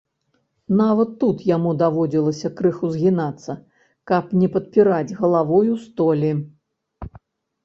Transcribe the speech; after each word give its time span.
Нават 0.77 1.09
тут 1.23 1.43
яму 1.55 1.73
даводзілася 1.81 2.51
крыху 2.61 2.89
згінацца, 2.95 3.57
каб 4.13 4.33
не 4.39 4.51
падпіраць 4.57 5.15
галавою 5.21 5.73
столі. 5.85 6.31